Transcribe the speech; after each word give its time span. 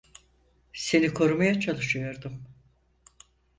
Seni 0.73 1.13
korumaya 1.13 1.59
çalışıyordum. 1.59 2.43